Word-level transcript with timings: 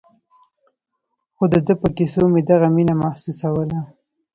خو 1.35 1.43
د 1.53 1.55
ده 1.65 1.73
په 1.81 1.87
کيسو 1.95 2.21
مې 2.31 2.41
دغه 2.49 2.67
مينه 2.75 2.93
محسوسوله. 3.01 3.79